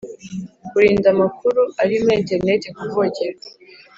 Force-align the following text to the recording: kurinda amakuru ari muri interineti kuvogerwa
kurinda 0.69 1.07
amakuru 1.15 1.61
ari 1.81 1.95
muri 2.03 2.15
interineti 2.21 2.67
kuvogerwa 2.77 3.45